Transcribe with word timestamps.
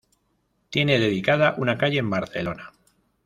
Tiene 0.71 0.97
dedicada 0.97 1.53
una 1.59 1.77
calle 1.77 1.99
en 1.99 2.09
Barcelona. 2.09 2.73